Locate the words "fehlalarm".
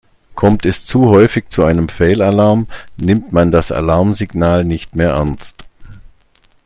1.87-2.65